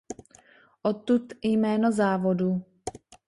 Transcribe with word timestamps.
Odtud 0.81 1.33
jméno 1.43 1.91
závodu. 1.91 2.61